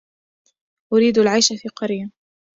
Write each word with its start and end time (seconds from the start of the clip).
أريد 0.93 1.17
العيش 1.17 1.53
في 1.53 1.69
قرية. 1.69 2.11